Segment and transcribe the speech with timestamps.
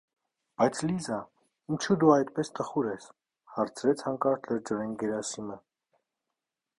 [0.61, 1.17] -Բայց Լի՜զա,
[1.75, 3.05] ինչո՞ւ դու այդպես տխուր ես,-
[3.57, 5.63] հարցրեց հանկարծ լրջորեն Գարասիմը: